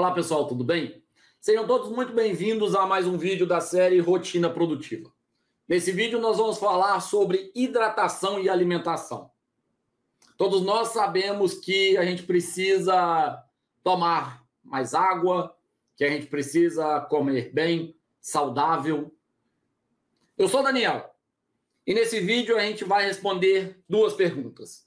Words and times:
Olá 0.00 0.12
pessoal, 0.12 0.46
tudo 0.48 0.64
bem? 0.64 1.04
Sejam 1.42 1.66
todos 1.66 1.90
muito 1.90 2.14
bem-vindos 2.14 2.74
a 2.74 2.86
mais 2.86 3.06
um 3.06 3.18
vídeo 3.18 3.46
da 3.46 3.60
série 3.60 4.00
Rotina 4.00 4.48
Produtiva. 4.48 5.12
Nesse 5.68 5.92
vídeo 5.92 6.18
nós 6.18 6.38
vamos 6.38 6.56
falar 6.56 6.98
sobre 7.00 7.52
hidratação 7.54 8.40
e 8.40 8.48
alimentação. 8.48 9.30
Todos 10.38 10.62
nós 10.62 10.88
sabemos 10.88 11.52
que 11.52 11.98
a 11.98 12.04
gente 12.06 12.22
precisa 12.22 13.44
tomar 13.84 14.42
mais 14.64 14.94
água, 14.94 15.54
que 15.94 16.02
a 16.02 16.08
gente 16.08 16.28
precisa 16.28 17.02
comer 17.02 17.52
bem, 17.52 17.94
saudável. 18.22 19.14
Eu 20.38 20.48
sou 20.48 20.62
Daniel 20.62 21.14
e 21.86 21.92
nesse 21.92 22.20
vídeo 22.20 22.56
a 22.56 22.62
gente 22.62 22.84
vai 22.84 23.04
responder 23.04 23.78
duas 23.86 24.14
perguntas. 24.14 24.86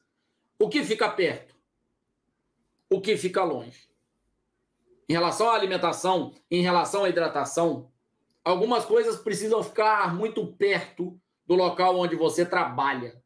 O 0.57 0.67
que 0.67 0.83
fica 0.83 1.07
perto? 1.07 1.55
O 2.89 2.99
que 2.99 3.15
fica 3.15 3.43
longe? 3.43 3.92
Em 5.07 5.13
relação 5.13 5.49
à 5.49 5.53
alimentação, 5.53 6.33
em 6.49 6.61
relação 6.61 7.03
à 7.03 7.09
hidratação, 7.09 7.91
algumas 8.43 8.85
coisas 8.85 9.17
precisam 9.17 9.61
ficar 9.61 10.15
muito 10.15 10.45
perto 10.47 11.19
do 11.45 11.55
local 11.55 11.97
onde 11.97 12.15
você 12.15 12.45
trabalha. 12.45 13.21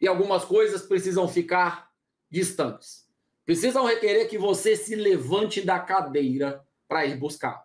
E 0.00 0.06
algumas 0.06 0.44
coisas 0.44 0.82
precisam 0.82 1.26
ficar 1.26 1.90
distantes. 2.30 3.06
Precisam 3.44 3.84
requerer 3.86 4.28
que 4.28 4.36
você 4.36 4.76
se 4.76 4.94
levante 4.94 5.62
da 5.62 5.78
cadeira 5.78 6.62
para 6.88 7.06
ir 7.06 7.16
buscar. 7.16 7.64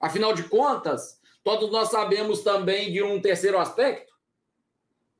Afinal 0.00 0.34
de 0.34 0.44
contas, 0.44 1.20
todos 1.44 1.70
nós 1.70 1.90
sabemos 1.90 2.40
também 2.40 2.92
de 2.92 3.02
um 3.02 3.20
terceiro 3.20 3.58
aspecto. 3.58 4.12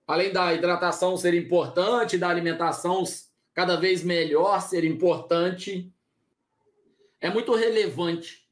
Além 0.06 0.32
da 0.32 0.52
hidratação 0.52 1.16
ser 1.16 1.34
importante, 1.34 2.18
da 2.18 2.28
alimentação 2.28 3.04
cada 3.54 3.76
vez 3.76 4.02
melhor 4.02 4.60
ser 4.60 4.82
importante, 4.84 5.92
é 7.22 7.30
muito 7.30 7.54
relevante 7.54 8.42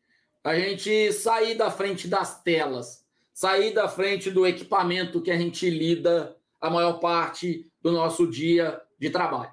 a 0.42 0.54
gente 0.54 1.12
sair 1.12 1.56
da 1.56 1.70
frente 1.70 2.08
das 2.08 2.40
telas, 2.42 3.04
sair 3.34 3.74
da 3.74 3.88
frente 3.88 4.30
do 4.30 4.46
equipamento 4.46 5.20
que 5.20 5.30
a 5.30 5.36
gente 5.36 5.68
lida 5.68 6.36
a 6.60 6.70
maior 6.70 6.94
parte 6.94 7.70
do 7.82 7.90
nosso 7.90 8.30
dia 8.30 8.80
de 8.98 9.10
trabalho. 9.10 9.52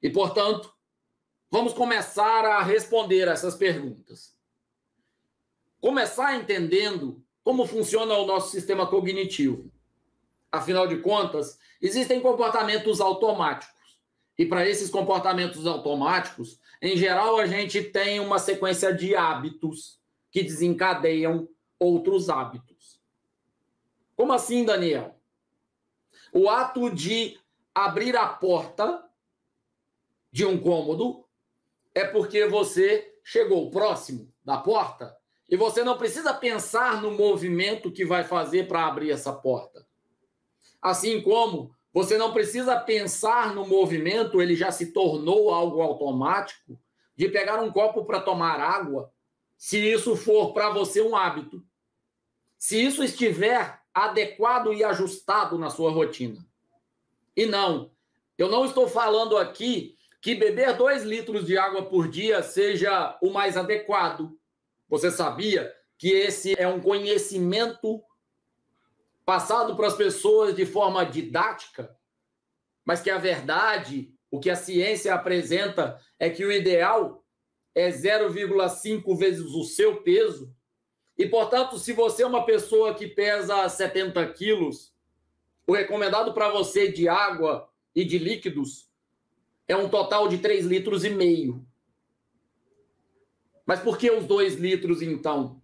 E, 0.00 0.08
portanto, 0.08 0.72
vamos 1.50 1.74
começar 1.74 2.44
a 2.44 2.62
responder 2.62 3.26
essas 3.26 3.56
perguntas. 3.56 4.34
Começar 5.80 6.36
entendendo 6.36 7.22
como 7.42 7.66
funciona 7.66 8.14
o 8.14 8.26
nosso 8.26 8.50
sistema 8.50 8.86
cognitivo. 8.86 9.70
Afinal 10.52 10.86
de 10.86 10.98
contas, 10.98 11.58
existem 11.82 12.20
comportamentos 12.20 13.00
automáticos. 13.00 13.74
E 14.40 14.46
para 14.46 14.66
esses 14.66 14.88
comportamentos 14.88 15.66
automáticos, 15.66 16.58
em 16.80 16.96
geral, 16.96 17.36
a 17.36 17.44
gente 17.44 17.82
tem 17.82 18.20
uma 18.20 18.38
sequência 18.38 18.90
de 18.90 19.14
hábitos 19.14 20.00
que 20.30 20.42
desencadeiam 20.42 21.46
outros 21.78 22.30
hábitos. 22.30 22.98
Como 24.16 24.32
assim, 24.32 24.64
Daniel? 24.64 25.14
O 26.32 26.48
ato 26.48 26.88
de 26.88 27.38
abrir 27.74 28.16
a 28.16 28.26
porta 28.28 29.04
de 30.32 30.46
um 30.46 30.58
cômodo 30.58 31.22
é 31.94 32.06
porque 32.06 32.46
você 32.46 33.14
chegou 33.22 33.70
próximo 33.70 34.32
da 34.42 34.56
porta 34.56 35.14
e 35.50 35.54
você 35.54 35.84
não 35.84 35.98
precisa 35.98 36.32
pensar 36.32 37.02
no 37.02 37.10
movimento 37.10 37.92
que 37.92 38.06
vai 38.06 38.24
fazer 38.24 38.66
para 38.66 38.86
abrir 38.86 39.10
essa 39.10 39.34
porta. 39.34 39.86
Assim 40.80 41.20
como 41.20 41.76
você 41.92 42.16
não 42.16 42.32
precisa 42.32 42.78
pensar 42.78 43.54
no 43.54 43.66
movimento, 43.66 44.40
ele 44.40 44.54
já 44.54 44.70
se 44.70 44.92
tornou 44.92 45.52
algo 45.52 45.80
automático 45.80 46.78
de 47.16 47.28
pegar 47.28 47.60
um 47.60 47.72
copo 47.72 48.04
para 48.04 48.20
tomar 48.20 48.60
água, 48.60 49.12
se 49.56 49.78
isso 49.78 50.16
for 50.16 50.52
para 50.52 50.70
você 50.70 51.02
um 51.02 51.16
hábito. 51.16 51.62
Se 52.56 52.82
isso 52.82 53.02
estiver 53.02 53.80
adequado 53.92 54.72
e 54.72 54.84
ajustado 54.84 55.58
na 55.58 55.68
sua 55.68 55.90
rotina. 55.90 56.46
E 57.36 57.44
não, 57.44 57.90
eu 58.38 58.48
não 58.48 58.64
estou 58.64 58.88
falando 58.88 59.36
aqui 59.36 59.96
que 60.20 60.34
beber 60.34 60.76
dois 60.76 61.02
litros 61.02 61.46
de 61.46 61.58
água 61.58 61.86
por 61.86 62.08
dia 62.08 62.42
seja 62.42 63.18
o 63.20 63.30
mais 63.30 63.56
adequado. 63.56 64.38
Você 64.88 65.10
sabia 65.10 65.74
que 65.98 66.08
esse 66.08 66.54
é 66.58 66.68
um 66.68 66.80
conhecimento 66.80 68.02
passado 69.30 69.76
para 69.76 69.86
as 69.86 69.94
pessoas 69.94 70.56
de 70.56 70.66
forma 70.66 71.06
didática, 71.06 71.96
mas 72.84 73.00
que 73.00 73.08
a 73.08 73.16
verdade, 73.16 74.12
o 74.28 74.40
que 74.40 74.50
a 74.50 74.56
ciência 74.56 75.14
apresenta 75.14 76.00
é 76.18 76.28
que 76.28 76.44
o 76.44 76.50
ideal 76.50 77.24
é 77.72 77.90
0,5 77.90 79.16
vezes 79.16 79.46
o 79.54 79.62
seu 79.62 80.02
peso. 80.02 80.52
E, 81.16 81.28
portanto, 81.28 81.78
se 81.78 81.92
você 81.92 82.24
é 82.24 82.26
uma 82.26 82.44
pessoa 82.44 82.92
que 82.92 83.06
pesa 83.06 83.68
70 83.68 84.32
quilos, 84.32 84.92
o 85.64 85.74
recomendado 85.74 86.34
para 86.34 86.50
você 86.50 86.90
de 86.90 87.08
água 87.08 87.70
e 87.94 88.04
de 88.04 88.18
líquidos 88.18 88.90
é 89.68 89.76
um 89.76 89.88
total 89.88 90.26
de 90.26 90.38
3 90.38 90.66
litros 90.66 91.04
e 91.04 91.10
meio. 91.10 91.64
Mas 93.64 93.78
por 93.78 93.96
que 93.96 94.10
os 94.10 94.26
2 94.26 94.56
litros, 94.56 95.00
então? 95.00 95.59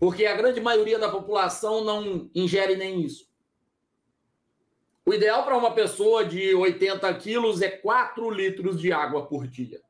Porque 0.00 0.24
a 0.24 0.34
grande 0.34 0.62
maioria 0.62 0.98
da 0.98 1.10
população 1.10 1.84
não 1.84 2.30
ingere 2.34 2.74
nem 2.74 3.02
isso. 3.02 3.28
O 5.04 5.12
ideal 5.12 5.44
para 5.44 5.58
uma 5.58 5.74
pessoa 5.74 6.24
de 6.24 6.54
80 6.54 7.12
quilos 7.18 7.60
é 7.60 7.68
4 7.68 8.30
litros 8.30 8.80
de 8.80 8.92
água 8.94 9.26
por 9.26 9.46
dia. 9.46 9.82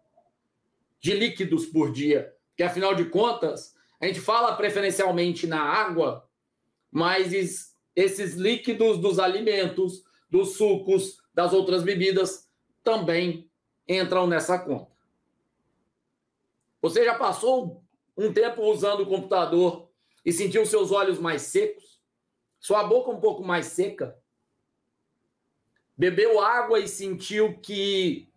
De 0.98 1.14
líquidos 1.14 1.64
por 1.66 1.92
dia. 1.92 2.34
Que 2.56 2.64
afinal 2.64 2.92
de 2.92 3.04
contas, 3.04 3.76
a 4.00 4.06
gente 4.06 4.20
fala 4.20 4.56
preferencialmente 4.56 5.46
na 5.46 5.62
água, 5.62 6.28
mas 6.90 7.72
esses 7.94 8.34
líquidos 8.34 8.98
dos 8.98 9.20
alimentos, 9.20 10.02
dos 10.28 10.56
sucos, 10.56 11.22
das 11.32 11.52
outras 11.52 11.84
bebidas 11.84 12.50
também 12.82 13.48
entram 13.88 14.26
nessa 14.26 14.58
conta. 14.58 14.90
Você 16.82 17.04
já 17.04 17.14
passou 17.14 17.84
um 18.16 18.32
tempo 18.32 18.62
usando 18.62 19.02
o 19.02 19.06
computador 19.06 19.89
e 20.24 20.32
sentiu 20.32 20.66
seus 20.66 20.90
olhos 20.90 21.18
mais 21.18 21.42
secos, 21.42 22.00
sua 22.58 22.84
boca 22.84 23.10
um 23.10 23.20
pouco 23.20 23.42
mais 23.42 23.66
seca, 23.66 24.16
bebeu 25.96 26.40
água 26.40 26.78
e 26.78 26.88
sentiu 26.88 27.58
que 27.60 28.32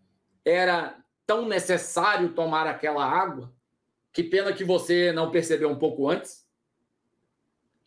era 0.46 1.02
tão 1.26 1.48
necessário 1.48 2.34
tomar 2.34 2.68
aquela 2.68 3.06
água, 3.06 3.54
que 4.12 4.24
pena 4.24 4.54
que 4.54 4.64
você 4.64 5.12
não 5.12 5.32
percebeu 5.32 5.70
um 5.70 5.80
pouco 5.80 6.10
antes. 6.10 6.48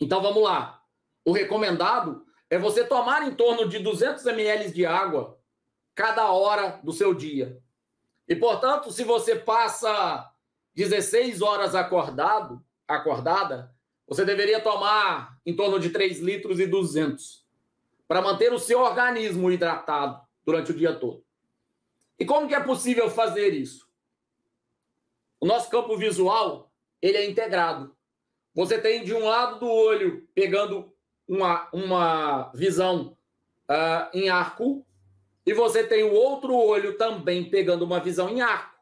Então 0.01 0.21
vamos 0.23 0.43
lá. 0.43 0.83
O 1.25 1.33
recomendado 1.33 2.25
é 2.49 2.59
você 2.59 2.85
tomar 2.85 3.27
em 3.27 3.35
torno 3.35 3.69
de 3.69 3.79
200 3.79 4.25
ml 4.27 4.73
de 4.73 4.87
água 4.87 5.39
cada 5.95 6.31
hora 6.31 6.81
do 6.83 6.93
seu 6.93 7.15
dia. 7.15 7.61
E 8.29 8.35
portanto, 8.35 8.91
se 8.91 9.05
você 9.05 9.37
passa 9.37 10.31
16 10.75 11.43
horas 11.43 11.75
acordado, 11.75 12.65
acordada, 12.87 13.75
você 14.07 14.25
deveria 14.25 14.61
tomar 14.61 15.39
em 15.45 15.55
torno 15.55 15.81
de 15.81 15.91
3 15.91 16.21
litros 16.21 16.61
e 16.61 16.67
200 16.67 17.45
para 18.07 18.23
manter 18.23 18.53
o 18.53 18.59
seu 18.59 18.81
organismo 18.81 19.51
hidratado 19.51 20.21
durante 20.45 20.71
o 20.71 20.77
dia 20.77 20.95
todo. 20.95 21.25
E 22.19 22.25
como 22.25 22.47
que 22.49 22.55
é 22.55 22.61
possível 22.61 23.11
fazer 23.11 23.53
isso? 23.53 23.87
O 25.41 25.47
nosso 25.47 25.69
campo 25.69 25.97
visual, 25.97 26.71
ele 27.03 27.19
é 27.19 27.29
integrado. 27.29 27.95
Você 28.55 28.81
tem 28.81 29.05
de 29.05 29.13
um 29.13 29.27
lado 29.27 29.61
do 29.61 29.71
olho 29.71 30.27
pegando 30.35 30.93
uma, 31.29 31.69
uma 31.73 32.51
visão 32.55 33.17
uh, 33.69 34.17
em 34.17 34.29
arco 34.29 34.87
e 35.45 35.53
você 35.53 35.85
tem 35.85 36.05
o 36.05 36.13
outro 36.13 36.55
olho 36.55 36.97
também 36.97 37.51
pegando 37.51 37.85
uma 37.85 38.01
visão 38.01 38.31
em 38.31 38.41
arco. 38.41 38.77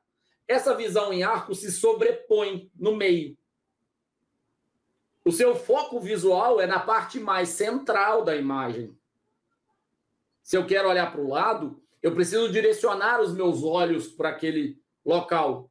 Essa 0.47 0.75
visão 0.75 1.13
em 1.13 1.23
arco 1.23 1.55
se 1.55 1.73
sobrepõe 1.73 2.71
no 2.79 2.95
meio. 2.95 3.37
O 5.25 5.33
seu 5.33 5.57
foco 5.57 5.99
visual 5.99 6.61
é 6.61 6.67
na 6.67 6.79
parte 6.79 7.19
mais 7.19 7.49
central 7.49 8.23
da 8.23 8.37
imagem. 8.37 8.95
Se 10.43 10.57
eu 10.57 10.67
quero 10.67 10.89
olhar 10.89 11.11
para 11.11 11.23
o 11.23 11.29
lado, 11.29 11.83
eu 12.03 12.13
preciso 12.15 12.53
direcionar 12.53 13.23
os 13.23 13.33
meus 13.33 13.63
olhos 13.63 14.09
para 14.09 14.29
aquele 14.29 14.79
local. 15.05 15.71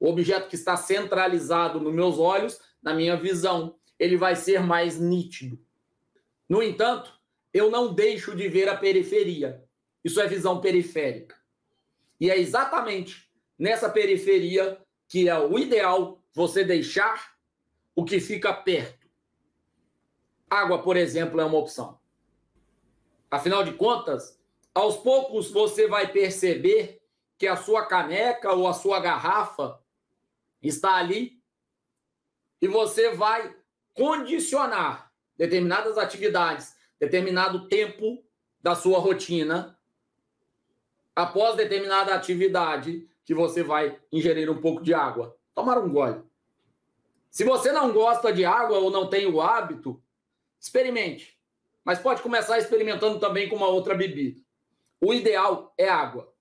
O 0.00 0.08
objeto 0.08 0.48
que 0.48 0.54
está 0.54 0.74
centralizado 0.76 1.78
nos 1.78 1.92
meus 1.92 2.18
olhos, 2.18 2.58
na 2.82 2.94
minha 2.94 3.16
visão, 3.16 3.78
ele 3.98 4.16
vai 4.16 4.34
ser 4.34 4.60
mais 4.62 4.98
nítido. 4.98 5.58
No 6.48 6.62
entanto, 6.62 7.12
eu 7.52 7.70
não 7.70 7.92
deixo 7.92 8.34
de 8.34 8.48
ver 8.48 8.68
a 8.70 8.76
periferia. 8.76 9.62
Isso 10.02 10.18
é 10.20 10.26
visão 10.26 10.62
periférica. 10.62 11.36
E 12.18 12.30
é 12.30 12.38
exatamente 12.38 13.30
nessa 13.58 13.90
periferia 13.90 14.80
que 15.06 15.28
é 15.28 15.38
o 15.38 15.58
ideal 15.58 16.22
você 16.32 16.64
deixar 16.64 17.37
o 17.98 18.04
que 18.04 18.20
fica 18.20 18.54
perto. 18.54 19.08
Água, 20.48 20.80
por 20.80 20.96
exemplo, 20.96 21.40
é 21.40 21.44
uma 21.44 21.58
opção. 21.58 21.98
Afinal 23.28 23.64
de 23.64 23.72
contas, 23.72 24.40
aos 24.72 24.98
poucos 24.98 25.50
você 25.50 25.88
vai 25.88 26.06
perceber 26.12 27.02
que 27.36 27.48
a 27.48 27.56
sua 27.56 27.86
caneca 27.86 28.52
ou 28.52 28.68
a 28.68 28.72
sua 28.72 29.00
garrafa 29.00 29.82
está 30.62 30.94
ali 30.94 31.42
e 32.62 32.68
você 32.68 33.16
vai 33.16 33.52
condicionar 33.92 35.12
determinadas 35.36 35.98
atividades, 35.98 36.76
determinado 37.00 37.66
tempo 37.66 38.24
da 38.62 38.76
sua 38.76 39.00
rotina 39.00 39.76
após 41.16 41.56
determinada 41.56 42.14
atividade 42.14 43.10
que 43.24 43.34
você 43.34 43.64
vai 43.64 44.00
ingerir 44.12 44.48
um 44.48 44.60
pouco 44.60 44.84
de 44.84 44.94
água. 44.94 45.36
Tomar 45.52 45.78
um 45.78 45.90
gole. 45.90 46.28
Se 47.38 47.44
você 47.44 47.70
não 47.70 47.92
gosta 47.92 48.32
de 48.32 48.44
água 48.44 48.78
ou 48.78 48.90
não 48.90 49.08
tem 49.08 49.24
o 49.24 49.40
hábito, 49.40 50.02
experimente. 50.58 51.38
Mas 51.84 52.00
pode 52.00 52.20
começar 52.20 52.58
experimentando 52.58 53.20
também 53.20 53.48
com 53.48 53.54
uma 53.54 53.68
outra 53.68 53.94
bebida. 53.94 54.40
O 55.00 55.14
ideal 55.14 55.72
é 55.78 55.88
água. 55.88 56.34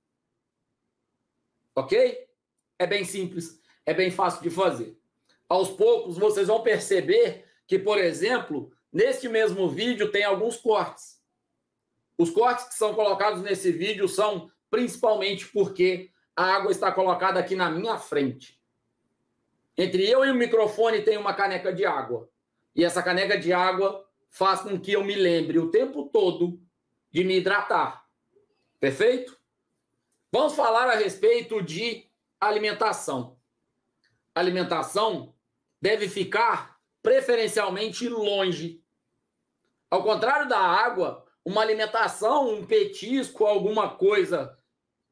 Ok? 1.75 2.27
É 2.79 2.87
bem 2.87 3.05
simples, 3.05 3.61
é 3.85 3.93
bem 3.93 4.09
fácil 4.09 4.41
de 4.41 4.49
fazer. 4.49 4.99
Aos 5.47 5.69
poucos, 5.69 6.17
vocês 6.17 6.47
vão 6.47 6.63
perceber 6.63 7.45
que, 7.67 7.77
por 7.77 7.99
exemplo, 7.99 8.71
neste 8.91 9.29
mesmo 9.29 9.69
vídeo 9.69 10.11
tem 10.11 10.23
alguns 10.23 10.57
cortes. 10.57 11.21
Os 12.17 12.31
cortes 12.31 12.69
que 12.69 12.73
são 12.73 12.95
colocados 12.95 13.43
nesse 13.43 13.71
vídeo 13.71 14.09
são 14.09 14.49
principalmente 14.67 15.45
porque 15.49 16.09
a 16.35 16.55
água 16.55 16.71
está 16.71 16.91
colocada 16.91 17.39
aqui 17.39 17.55
na 17.55 17.69
minha 17.69 17.99
frente. 17.99 18.56
Entre 19.77 20.09
eu 20.09 20.25
e 20.25 20.31
o 20.31 20.35
microfone 20.35 21.03
tem 21.03 21.17
uma 21.17 21.33
caneca 21.33 21.71
de 21.71 21.85
água. 21.85 22.29
E 22.75 22.83
essa 22.83 23.03
caneca 23.03 23.37
de 23.37 23.53
água 23.53 24.07
faz 24.29 24.61
com 24.61 24.79
que 24.79 24.93
eu 24.93 25.03
me 25.03 25.15
lembre 25.15 25.59
o 25.59 25.69
tempo 25.69 26.09
todo 26.09 26.59
de 27.11 27.23
me 27.23 27.37
hidratar. 27.37 28.05
Perfeito? 28.79 29.37
Vamos 30.31 30.53
falar 30.53 30.89
a 30.89 30.95
respeito 30.95 31.61
de 31.61 32.09
alimentação. 32.39 33.37
Alimentação 34.33 35.33
deve 35.81 36.09
ficar 36.09 36.77
preferencialmente 37.01 38.09
longe. 38.09 38.83
Ao 39.89 40.03
contrário 40.03 40.49
da 40.49 40.59
água, 40.59 41.25
uma 41.45 41.61
alimentação, 41.61 42.49
um 42.49 42.65
petisco, 42.65 43.45
alguma 43.45 43.95
coisa 43.95 44.57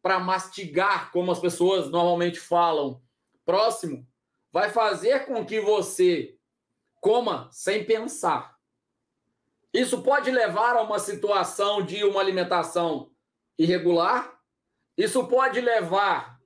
para 0.02 0.20
mastigar, 0.20 1.12
como 1.12 1.32
as 1.32 1.40
pessoas 1.40 1.90
normalmente 1.90 2.40
falam, 2.40 3.02
próximo, 3.46 4.06
vai 4.56 4.70
fazer 4.70 5.26
com 5.26 5.46
que 5.46 5.60
você 5.60 6.38
coma 7.02 7.50
sem 7.52 7.84
pensar. 7.84 8.56
Isso 9.74 10.02
pode 10.02 10.32
levar 10.32 10.78
a 10.78 10.82
uma 10.82 10.98
situação 10.98 11.86
de 11.86 12.06
uma 12.06 12.22
alimentação 12.22 13.12
irregular, 13.60 14.40
isso 14.98 15.28
pode 15.28 15.60
levar 15.60 16.40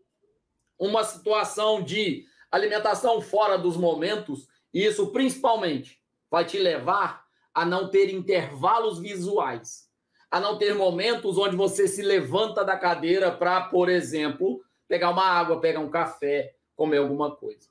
uma 0.80 1.04
situação 1.04 1.84
de 1.84 2.26
alimentação 2.52 3.22
fora 3.22 3.60
dos 3.60 3.78
momentos, 3.78 4.48
e 4.74 4.84
isso 4.84 5.12
principalmente 5.12 6.02
vai 6.32 6.46
te 6.46 6.58
levar 6.58 7.24
a 7.54 7.64
não 7.64 7.92
ter 7.92 8.12
intervalos 8.12 8.98
visuais, 8.98 9.88
a 10.32 10.40
não 10.40 10.58
ter 10.58 10.74
momentos 10.74 11.38
onde 11.38 11.56
você 11.56 11.88
se 11.88 12.02
levanta 12.02 12.66
da 12.66 12.76
cadeira 12.76 13.32
para, 13.32 13.66
por 13.66 13.88
exemplo, 13.88 14.64
pegar 14.88 15.12
uma 15.12 15.26
água, 15.26 15.62
pegar 15.62 15.80
um 15.80 15.92
café, 15.92 16.56
comer 16.76 16.98
alguma 16.98 17.36
coisa. 17.36 17.70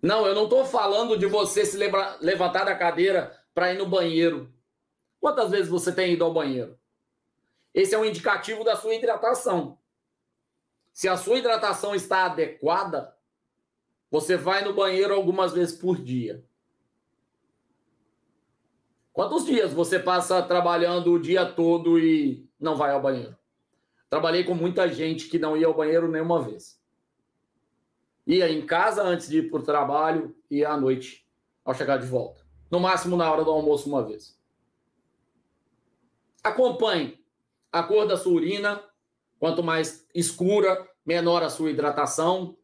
Não, 0.00 0.26
eu 0.26 0.34
não 0.34 0.44
estou 0.44 0.64
falando 0.64 1.18
de 1.18 1.26
você 1.26 1.66
se 1.66 1.76
levantar 1.76 2.64
da 2.64 2.76
cadeira 2.76 3.36
para 3.52 3.72
ir 3.72 3.78
no 3.78 3.86
banheiro. 3.86 4.52
Quantas 5.20 5.50
vezes 5.50 5.68
você 5.68 5.92
tem 5.92 6.12
ido 6.12 6.24
ao 6.24 6.32
banheiro? 6.32 6.78
Esse 7.74 7.94
é 7.94 7.98
um 7.98 8.04
indicativo 8.04 8.62
da 8.62 8.76
sua 8.76 8.94
hidratação. 8.94 9.78
Se 10.92 11.08
a 11.08 11.16
sua 11.16 11.38
hidratação 11.38 11.94
está 11.94 12.26
adequada, 12.26 13.14
você 14.10 14.36
vai 14.36 14.64
no 14.64 14.72
banheiro 14.72 15.14
algumas 15.14 15.52
vezes 15.52 15.76
por 15.76 16.00
dia. 16.00 16.44
Quantos 19.12 19.44
dias 19.44 19.72
você 19.72 19.98
passa 19.98 20.40
trabalhando 20.42 21.12
o 21.12 21.20
dia 21.20 21.44
todo 21.44 21.98
e 21.98 22.48
não 22.58 22.76
vai 22.76 22.92
ao 22.92 23.02
banheiro? 23.02 23.36
Trabalhei 24.08 24.44
com 24.44 24.54
muita 24.54 24.88
gente 24.88 25.28
que 25.28 25.38
não 25.38 25.56
ia 25.56 25.66
ao 25.66 25.74
banheiro 25.74 26.08
nenhuma 26.08 26.40
vez. 26.40 26.80
Ia 28.28 28.50
em 28.50 28.66
casa 28.66 29.02
antes 29.02 29.26
de 29.26 29.38
ir 29.38 29.50
para 29.50 29.58
o 29.58 29.62
trabalho 29.62 30.36
e 30.50 30.62
à 30.62 30.76
noite 30.76 31.26
ao 31.64 31.72
chegar 31.72 31.96
de 31.96 32.06
volta. 32.06 32.46
No 32.70 32.78
máximo 32.78 33.16
na 33.16 33.32
hora 33.32 33.42
do 33.42 33.50
almoço 33.50 33.88
uma 33.88 34.04
vez. 34.04 34.38
Acompanhe 36.44 37.18
a 37.72 37.82
cor 37.82 38.06
da 38.06 38.18
sua 38.18 38.34
urina. 38.34 38.84
Quanto 39.38 39.62
mais 39.62 40.06
escura, 40.14 40.86
menor 41.06 41.42
a 41.42 41.48
sua 41.48 41.70
hidratação. 41.70 42.54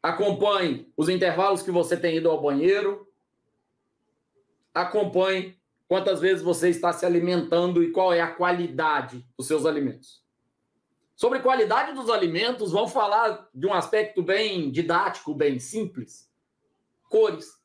Acompanhe 0.00 0.92
os 0.96 1.08
intervalos 1.08 1.60
que 1.60 1.72
você 1.72 1.96
tem 1.96 2.18
ido 2.18 2.30
ao 2.30 2.40
banheiro. 2.40 3.08
Acompanhe 4.72 5.58
quantas 5.88 6.20
vezes 6.20 6.40
você 6.40 6.68
está 6.68 6.92
se 6.92 7.04
alimentando 7.04 7.82
e 7.82 7.90
qual 7.90 8.12
é 8.12 8.20
a 8.20 8.32
qualidade 8.32 9.26
dos 9.36 9.48
seus 9.48 9.66
alimentos. 9.66 10.24
Sobre 11.20 11.40
qualidade 11.40 11.92
dos 11.92 12.08
alimentos, 12.08 12.72
vamos 12.72 12.94
falar 12.94 13.46
de 13.52 13.66
um 13.66 13.74
aspecto 13.74 14.22
bem 14.22 14.70
didático, 14.70 15.34
bem 15.34 15.58
simples. 15.58 16.32
Cores. 17.10 17.62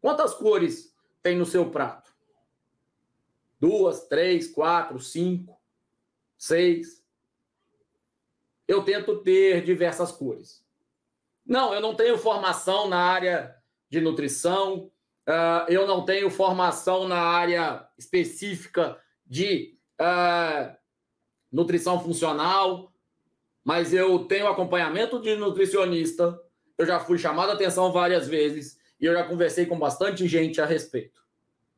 Quantas 0.00 0.32
cores 0.32 0.94
tem 1.20 1.36
no 1.36 1.44
seu 1.44 1.72
prato? 1.72 2.14
Duas, 3.58 4.06
três, 4.06 4.46
quatro, 4.46 5.00
cinco, 5.00 5.60
seis. 6.38 7.04
Eu 8.68 8.84
tento 8.84 9.24
ter 9.24 9.64
diversas 9.64 10.12
cores. 10.12 10.64
Não, 11.44 11.74
eu 11.74 11.80
não 11.80 11.96
tenho 11.96 12.16
formação 12.16 12.86
na 12.88 13.00
área 13.00 13.60
de 13.90 14.00
nutrição, 14.00 14.88
Uh, 15.26 15.64
eu 15.70 15.86
não 15.86 16.04
tenho 16.04 16.28
formação 16.28 17.08
na 17.08 17.18
área 17.18 17.88
específica 17.96 19.02
de 19.24 19.74
uh, 19.98 20.76
nutrição 21.54 22.02
funcional, 22.02 22.92
mas 23.62 23.94
eu 23.94 24.18
tenho 24.24 24.48
acompanhamento 24.48 25.20
de 25.20 25.36
nutricionista. 25.36 26.36
Eu 26.76 26.84
já 26.84 26.98
fui 26.98 27.16
chamado 27.16 27.50
a 27.50 27.54
atenção 27.54 27.92
várias 27.92 28.26
vezes 28.26 28.76
e 29.00 29.06
eu 29.06 29.14
já 29.14 29.22
conversei 29.22 29.64
com 29.64 29.78
bastante 29.78 30.26
gente 30.26 30.60
a 30.60 30.66
respeito. 30.66 31.22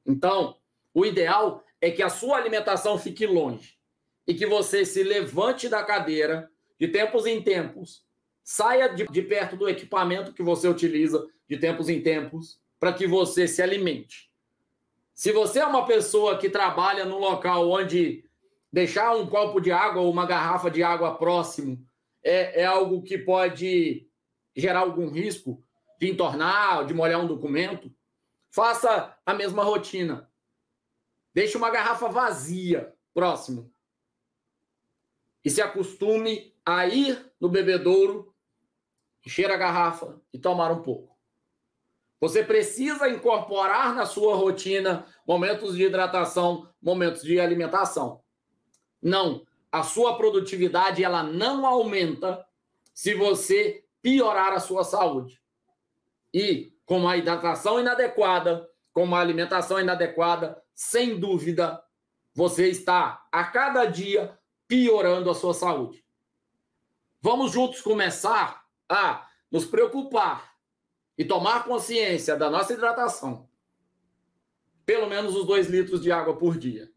Então, 0.06 0.56
o 0.94 1.04
ideal 1.04 1.62
é 1.78 1.90
que 1.90 2.02
a 2.02 2.08
sua 2.08 2.38
alimentação 2.38 2.98
fique 2.98 3.26
longe 3.26 3.76
e 4.26 4.32
que 4.32 4.46
você 4.46 4.86
se 4.86 5.02
levante 5.02 5.68
da 5.68 5.84
cadeira 5.84 6.50
de 6.80 6.88
tempos 6.88 7.26
em 7.26 7.42
tempos, 7.42 8.02
saia 8.42 8.88
de, 8.88 9.06
de 9.06 9.22
perto 9.22 9.56
do 9.56 9.68
equipamento 9.68 10.32
que 10.32 10.42
você 10.42 10.66
utiliza 10.68 11.28
de 11.46 11.58
tempos 11.58 11.90
em 11.90 12.00
tempos 12.00 12.58
para 12.80 12.94
que 12.94 13.06
você 13.06 13.46
se 13.46 13.60
alimente. 13.60 14.30
Se 15.14 15.32
você 15.32 15.58
é 15.58 15.66
uma 15.66 15.84
pessoa 15.84 16.38
que 16.38 16.48
trabalha 16.48 17.04
num 17.04 17.18
local 17.18 17.70
onde 17.70 18.25
deixar 18.72 19.14
um 19.16 19.26
copo 19.26 19.60
de 19.60 19.70
água 19.70 20.02
ou 20.02 20.10
uma 20.10 20.26
garrafa 20.26 20.70
de 20.70 20.82
água 20.82 21.16
próximo 21.16 21.84
é, 22.22 22.62
é 22.62 22.64
algo 22.64 23.02
que 23.02 23.16
pode 23.16 24.10
gerar 24.54 24.80
algum 24.80 25.08
risco 25.08 25.62
de 25.98 26.10
entornar, 26.10 26.84
de 26.84 26.92
molhar 26.92 27.20
um 27.20 27.26
documento, 27.26 27.94
faça 28.50 29.16
a 29.24 29.34
mesma 29.34 29.62
rotina. 29.62 30.30
Deixe 31.32 31.56
uma 31.56 31.70
garrafa 31.70 32.08
vazia 32.08 32.94
próximo. 33.14 33.72
E 35.44 35.50
se 35.50 35.62
acostume 35.62 36.54
a 36.64 36.86
ir 36.86 37.32
no 37.40 37.48
bebedouro, 37.48 38.34
encher 39.24 39.50
a 39.50 39.56
garrafa 39.56 40.20
e 40.32 40.38
tomar 40.38 40.72
um 40.72 40.82
pouco. 40.82 41.16
Você 42.20 42.42
precisa 42.42 43.08
incorporar 43.08 43.94
na 43.94 44.06
sua 44.06 44.34
rotina 44.34 45.06
momentos 45.26 45.76
de 45.76 45.84
hidratação, 45.84 46.68
momentos 46.80 47.22
de 47.22 47.38
alimentação. 47.38 48.24
Não, 49.06 49.46
a 49.70 49.84
sua 49.84 50.16
produtividade 50.16 51.04
ela 51.04 51.22
não 51.22 51.64
aumenta 51.64 52.44
se 52.92 53.14
você 53.14 53.84
piorar 54.02 54.52
a 54.52 54.58
sua 54.58 54.82
saúde. 54.82 55.40
E 56.34 56.72
com 56.84 56.98
uma 56.98 57.16
hidratação 57.16 57.78
inadequada, 57.78 58.68
com 58.92 59.04
uma 59.04 59.20
alimentação 59.20 59.78
inadequada, 59.78 60.60
sem 60.74 61.20
dúvida, 61.20 61.80
você 62.34 62.68
está 62.68 63.24
a 63.30 63.44
cada 63.44 63.84
dia 63.84 64.36
piorando 64.66 65.30
a 65.30 65.36
sua 65.36 65.54
saúde. 65.54 66.04
Vamos 67.22 67.52
juntos 67.52 67.80
começar 67.80 68.66
a 68.88 69.28
nos 69.52 69.64
preocupar 69.64 70.56
e 71.16 71.24
tomar 71.24 71.62
consciência 71.62 72.36
da 72.36 72.50
nossa 72.50 72.72
hidratação, 72.72 73.48
pelo 74.84 75.06
menos 75.06 75.36
os 75.36 75.46
dois 75.46 75.68
litros 75.68 76.02
de 76.02 76.10
água 76.10 76.36
por 76.36 76.58
dia. 76.58 76.90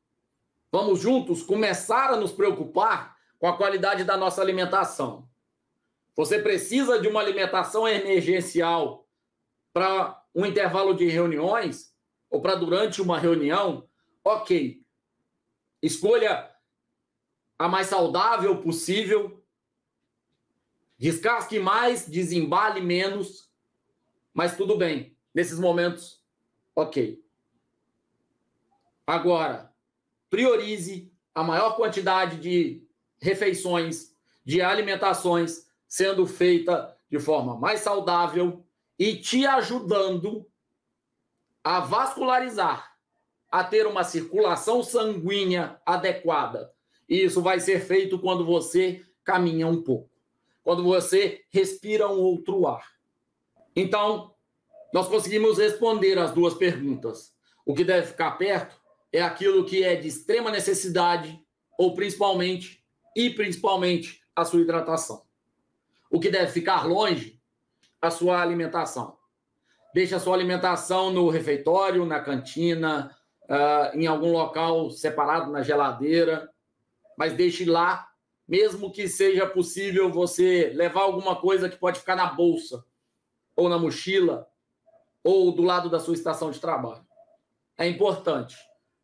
Vamos 0.71 0.99
juntos 0.99 1.41
começar 1.41 2.11
a 2.11 2.17
nos 2.17 2.31
preocupar 2.31 3.17
com 3.39 3.47
a 3.47 3.57
qualidade 3.57 4.03
da 4.03 4.15
nossa 4.15 4.41
alimentação. 4.41 5.27
Você 6.15 6.39
precisa 6.39 6.99
de 6.99 7.07
uma 7.07 7.21
alimentação 7.21 7.87
emergencial 7.87 9.07
para 9.73 10.21
um 10.35 10.45
intervalo 10.45 10.93
de 10.93 11.07
reuniões 11.07 11.95
ou 12.29 12.41
para 12.41 12.55
durante 12.55 13.01
uma 13.01 13.17
reunião? 13.17 13.87
Ok. 14.23 14.83
Escolha 15.81 16.53
a 17.57 17.67
mais 17.67 17.87
saudável 17.87 18.61
possível. 18.61 19.43
Descasque 20.97 21.57
mais, 21.57 22.07
desembale 22.07 22.81
menos, 22.81 23.49
mas 24.33 24.57
tudo 24.57 24.77
bem. 24.77 25.17
Nesses 25.33 25.57
momentos, 25.57 26.21
ok. 26.75 27.23
Agora, 29.07 29.68
priorize 30.29 31.11
a 31.33 31.43
maior 31.43 31.75
quantidade 31.75 32.37
de 32.37 32.83
refeições, 33.21 34.15
de 34.45 34.61
alimentações 34.61 35.67
sendo 35.87 36.25
feita 36.25 36.95
de 37.09 37.19
forma 37.19 37.57
mais 37.57 37.79
saudável 37.79 38.63
e 38.97 39.15
te 39.15 39.45
ajudando 39.45 40.45
a 41.63 41.79
vascularizar, 41.79 42.95
a 43.51 43.63
ter 43.63 43.87
uma 43.87 44.03
circulação 44.03 44.83
sanguínea 44.83 45.79
adequada. 45.85 46.71
E 47.07 47.23
isso 47.23 47.41
vai 47.41 47.59
ser 47.59 47.81
feito 47.81 48.19
quando 48.19 48.45
você 48.45 49.03
caminha 49.23 49.67
um 49.67 49.81
pouco, 49.81 50.09
quando 50.63 50.83
você 50.83 51.43
respira 51.49 52.07
um 52.07 52.19
outro 52.19 52.67
ar. 52.67 52.87
Então, 53.75 54.33
nós 54.93 55.07
conseguimos 55.07 55.57
responder 55.57 56.17
as 56.17 56.31
duas 56.31 56.53
perguntas. 56.53 57.33
O 57.65 57.73
que 57.73 57.83
deve 57.83 58.07
ficar 58.07 58.31
perto 58.31 58.78
é 59.11 59.21
aquilo 59.21 59.65
que 59.65 59.83
é 59.83 59.95
de 59.95 60.07
extrema 60.07 60.51
necessidade, 60.51 61.39
ou 61.77 61.93
principalmente, 61.93 62.83
e 63.15 63.29
principalmente, 63.29 64.21
a 64.35 64.45
sua 64.45 64.61
hidratação. 64.61 65.23
O 66.09 66.19
que 66.19 66.29
deve 66.29 66.51
ficar 66.51 66.87
longe, 66.87 67.39
a 68.01 68.09
sua 68.09 68.41
alimentação. 68.41 69.17
Deixe 69.93 70.13
a 70.13 70.19
sua 70.19 70.35
alimentação 70.35 71.11
no 71.11 71.29
refeitório, 71.29 72.05
na 72.05 72.19
cantina, 72.19 73.15
uh, 73.45 73.97
em 73.97 74.05
algum 74.05 74.31
local 74.31 74.89
separado 74.91 75.51
na 75.51 75.63
geladeira, 75.63 76.49
mas 77.17 77.33
deixe 77.33 77.65
lá, 77.65 78.07
mesmo 78.47 78.91
que 78.91 79.07
seja 79.07 79.45
possível 79.45 80.11
você 80.11 80.71
levar 80.75 81.01
alguma 81.01 81.35
coisa 81.35 81.67
que 81.67 81.77
pode 81.77 81.99
ficar 81.99 82.15
na 82.15 82.27
bolsa, 82.27 82.85
ou 83.55 83.67
na 83.67 83.77
mochila, 83.77 84.47
ou 85.23 85.51
do 85.51 85.63
lado 85.63 85.89
da 85.89 85.99
sua 85.99 86.13
estação 86.13 86.49
de 86.51 86.59
trabalho. 86.59 87.05
É 87.77 87.87
importante 87.87 88.55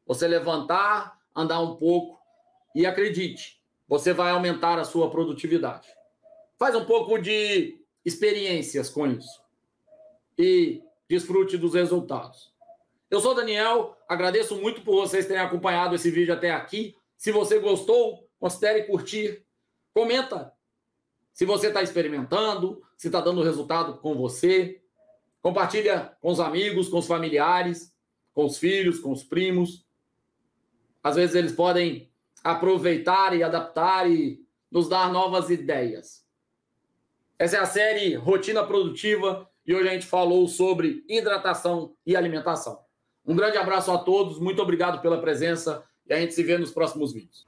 você 0.05 0.27
levantar, 0.27 1.19
andar 1.35 1.59
um 1.61 1.75
pouco 1.75 2.19
e 2.73 2.85
acredite, 2.85 3.61
você 3.87 4.13
vai 4.13 4.31
aumentar 4.31 4.79
a 4.79 4.83
sua 4.83 5.09
produtividade. 5.09 5.87
Faz 6.57 6.75
um 6.75 6.85
pouco 6.85 7.17
de 7.17 7.79
experiências 8.03 8.89
com 8.89 9.07
isso 9.07 9.41
e 10.37 10.81
desfrute 11.07 11.57
dos 11.57 11.73
resultados. 11.73 12.53
Eu 13.09 13.19
sou 13.19 13.35
Daniel, 13.35 13.97
agradeço 14.07 14.55
muito 14.55 14.81
por 14.81 14.95
vocês 14.95 15.25
terem 15.25 15.41
acompanhado 15.41 15.95
esse 15.95 16.09
vídeo 16.09 16.33
até 16.33 16.51
aqui. 16.51 16.95
Se 17.17 17.31
você 17.31 17.59
gostou, 17.59 18.27
considere 18.39 18.83
curtir, 18.83 19.45
comenta 19.93 20.53
se 21.33 21.45
você 21.45 21.67
está 21.67 21.83
experimentando, 21.83 22.81
se 22.97 23.07
está 23.07 23.19
dando 23.19 23.43
resultado 23.43 23.97
com 23.99 24.15
você. 24.15 24.81
Compartilha 25.41 26.17
com 26.21 26.31
os 26.31 26.39
amigos, 26.39 26.87
com 26.87 26.99
os 26.99 27.07
familiares, 27.07 27.93
com 28.33 28.45
os 28.45 28.57
filhos, 28.57 28.99
com 28.99 29.11
os 29.11 29.23
primos. 29.23 29.84
Às 31.05 31.17
vezes 31.17 31.35
eles 31.35 31.51
podem 31.51 32.09
aproveitar 32.43 33.37
e 33.37 33.43
adaptar 33.43 34.09
e 34.09 34.43
nos 34.71 34.89
dar 34.89 35.13
novas 35.13 35.51
ideias. 35.51 36.25
Essa 37.37 37.57
é 37.57 37.59
a 37.59 37.65
série 37.67 38.15
Rotina 38.15 38.63
Produtiva 38.63 39.47
e 39.67 39.75
hoje 39.75 39.87
a 39.87 39.91
gente 39.91 40.07
falou 40.07 40.47
sobre 40.47 41.05
hidratação 41.07 41.93
e 42.07 42.15
alimentação. 42.15 42.79
Um 43.23 43.35
grande 43.35 43.55
abraço 43.55 43.91
a 43.91 43.99
todos, 43.99 44.39
muito 44.39 44.59
obrigado 44.63 44.99
pela 44.99 45.21
presença 45.21 45.83
e 46.07 46.13
a 46.15 46.19
gente 46.19 46.33
se 46.33 46.41
vê 46.41 46.57
nos 46.57 46.71
próximos 46.71 47.13
vídeos. 47.13 47.45